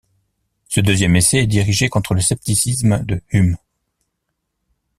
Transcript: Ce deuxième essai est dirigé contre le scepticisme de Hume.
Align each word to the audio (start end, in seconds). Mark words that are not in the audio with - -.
Ce 0.67 0.81
deuxième 0.81 1.15
essai 1.15 1.37
est 1.37 1.45
dirigé 1.45 1.87
contre 1.87 2.15
le 2.15 2.21
scepticisme 2.21 3.05
de 3.05 3.21
Hume. 3.29 3.55